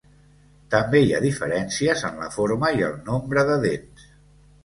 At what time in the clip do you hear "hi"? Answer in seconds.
1.01-1.11